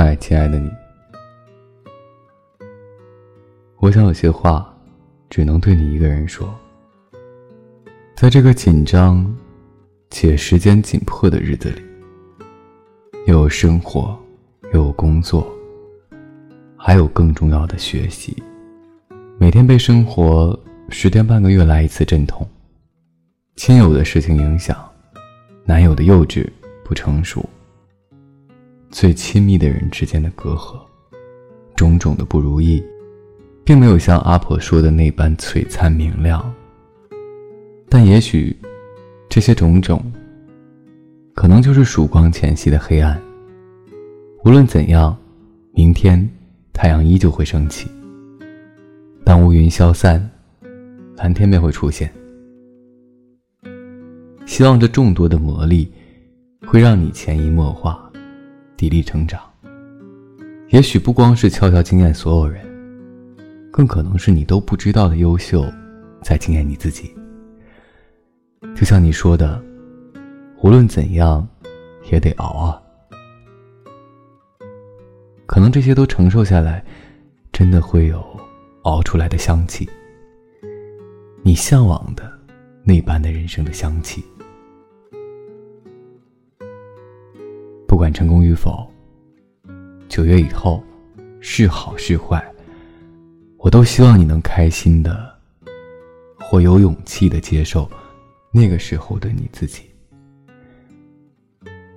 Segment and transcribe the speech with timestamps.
[0.00, 0.70] 嗨，亲爱的你，
[3.78, 4.72] 我想有些话
[5.28, 6.48] 只能对你一个人说。
[8.14, 9.26] 在这个紧张
[10.08, 11.82] 且时间紧迫的日子里，
[13.26, 14.16] 又有生活，
[14.72, 15.44] 又有工作，
[16.76, 18.40] 还有更重要的学习。
[19.36, 20.56] 每天被生活
[20.90, 22.48] 十天半个月来一次阵痛，
[23.56, 24.78] 亲友的事情影响，
[25.64, 26.48] 男友的幼稚
[26.84, 27.44] 不成熟。
[28.90, 30.80] 最亲密的人之间的隔阂，
[31.76, 32.82] 种种的不如意，
[33.64, 36.42] 并没有像阿婆说的那般璀璨明亮。
[37.88, 38.56] 但也许，
[39.28, 40.02] 这些种种，
[41.34, 43.20] 可能就是曙光前夕的黑暗。
[44.44, 45.16] 无论怎样，
[45.72, 46.28] 明天
[46.72, 47.90] 太阳依旧会升起。
[49.24, 50.30] 当乌云消散，
[51.16, 52.10] 蓝天便会出现。
[54.46, 55.92] 希望这众多的魔力，
[56.66, 58.07] 会让你潜移默化。
[58.78, 59.42] 砥砺成长，
[60.68, 62.64] 也许不光是悄悄惊艳所有人，
[63.72, 65.66] 更可能是你都不知道的优秀，
[66.22, 67.12] 在惊艳你自己。
[68.76, 69.60] 就像你说的，
[70.62, 71.44] 无论怎样，
[72.12, 72.80] 也得熬啊。
[75.44, 76.84] 可能这些都承受下来，
[77.50, 78.24] 真的会有
[78.82, 79.90] 熬出来的香气，
[81.42, 82.32] 你向往的
[82.84, 84.22] 那般的人生的香气。
[87.98, 88.88] 不管成功与否，
[90.08, 90.80] 九月以后
[91.40, 92.40] 是好是坏，
[93.56, 95.34] 我都希望你能开心的，
[96.38, 97.90] 或有勇气的接受
[98.52, 99.82] 那个时候的你自己，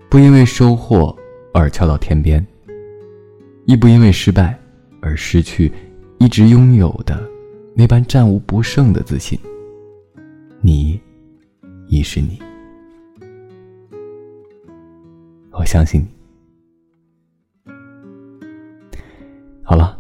[0.10, 1.16] 不因为收获
[1.54, 2.44] 而翘到天边，
[3.66, 4.58] 亦不因为失败
[5.02, 5.72] 而失去
[6.18, 7.24] 一直拥有的
[7.76, 9.38] 那般战无不胜的自信。
[10.62, 11.00] 你，
[11.88, 12.42] 亦是你。
[15.62, 16.08] 我相信你。
[19.62, 19.96] 好了，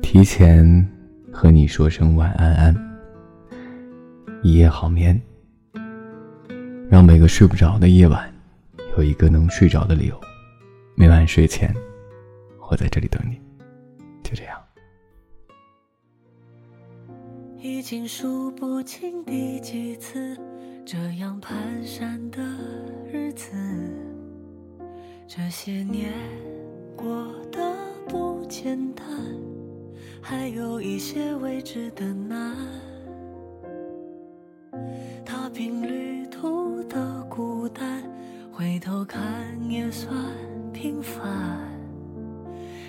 [0.00, 0.88] 提前
[1.32, 3.00] 和你说声晚安安，
[4.44, 5.20] 一夜好眠。
[6.88, 8.32] 让每个睡不着的夜晚，
[8.96, 10.14] 有一个能睡着的理由。
[10.94, 11.74] 每晚睡前，
[12.70, 13.40] 我在这里等你。
[14.22, 14.56] 就这样。
[17.58, 20.38] 已经数不清第几次
[20.86, 21.50] 这样蹒
[21.84, 22.40] 跚的
[23.12, 23.50] 日子。
[25.32, 26.12] 这些年
[26.96, 27.06] 过
[27.52, 27.60] 得
[28.08, 29.06] 不简单，
[30.20, 32.56] 还有一些未知的难。
[35.24, 38.02] 踏平旅途的孤单，
[38.50, 39.22] 回头看
[39.70, 40.12] 也算
[40.72, 41.22] 平凡。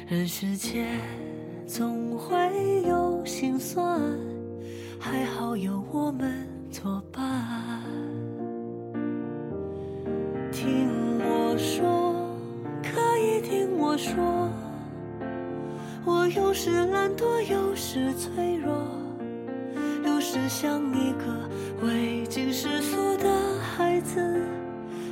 [0.07, 0.99] 人世间
[1.67, 2.35] 总会
[2.81, 4.01] 有心酸，
[4.99, 7.83] 还好有我们作伴。
[10.51, 12.00] 听我说。
[14.01, 14.49] 说，
[16.03, 18.73] 我有时懒惰，有时脆弱，
[20.03, 23.29] 有时像一个未经世俗的
[23.59, 24.41] 孩子，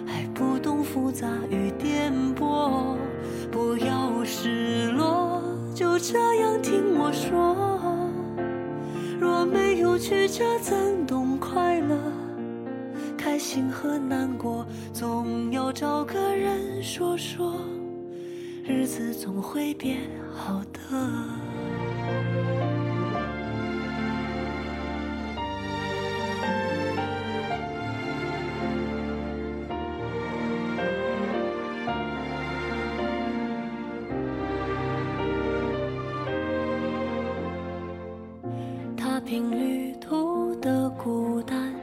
[0.08, 2.96] 还不懂复杂与颠簸。
[3.52, 5.40] 不要失落，
[5.76, 7.56] 就这样听我说。
[9.20, 11.96] 若没有曲折，怎懂快乐？
[13.16, 17.54] 开心和难过，总要找个人说说。
[18.80, 19.98] 日子总会变
[20.34, 20.80] 好的。
[38.96, 41.76] 踏平旅途的孤单，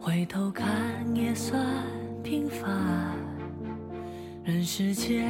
[0.00, 0.64] 回头看
[1.16, 1.66] 也算
[2.22, 2.70] 平凡。
[4.44, 5.26] 人世间。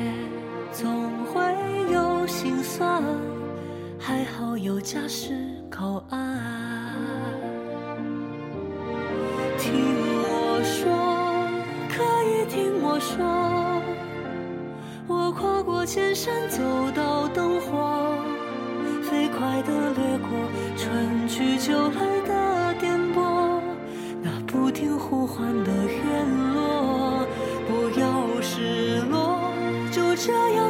[0.75, 0.91] 总
[1.27, 1.41] 会
[1.93, 3.01] 有心酸，
[3.97, 5.33] 还好有家是
[5.71, 6.19] 靠岸。
[9.57, 9.73] 听
[10.25, 10.91] 我说，
[11.89, 13.81] 可以听我说，
[15.07, 16.61] 我跨过千山，走
[16.93, 18.19] 到灯火，
[19.01, 20.29] 飞快地掠过
[20.77, 23.61] 春去秋来的颠簸，
[24.21, 27.25] 那不停呼唤的院落，
[27.69, 29.39] 不要失落。
[29.93, 30.64] 就这样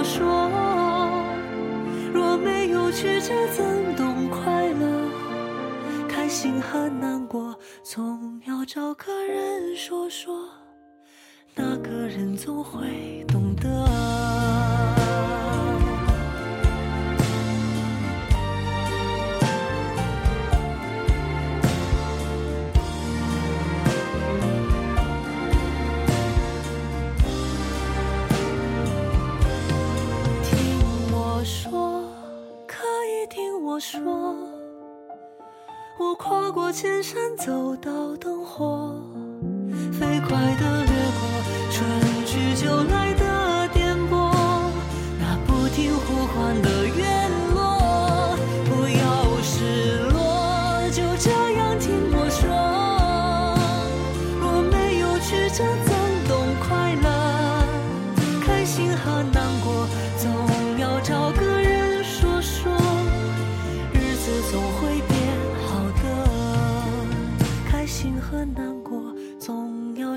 [0.00, 0.50] 我说，
[2.14, 5.10] 若没有曲折，怎懂快乐？
[6.08, 10.48] 开心和难过，总要找个人说说，
[11.54, 14.39] 那个人总会懂得。
[33.80, 34.36] 说
[35.98, 38.94] 我跨过千山走到灯火
[39.90, 40.79] 飞快的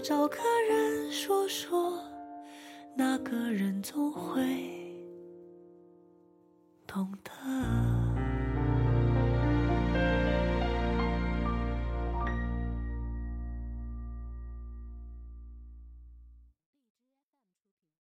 [0.04, 1.98] 找个人说说
[2.94, 4.44] 那个人总会
[6.86, 7.83] 懂得。